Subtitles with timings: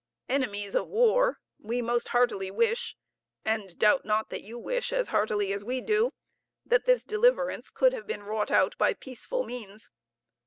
[0.27, 2.97] "Enemies of war, we most heartily wish,
[3.45, 6.11] and doubt not that you wish as heartily as we do,
[6.65, 9.91] that this deliverance could have been wrought out by peaceful means.